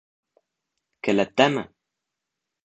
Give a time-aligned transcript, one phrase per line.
[1.09, 1.67] —Келәттәме?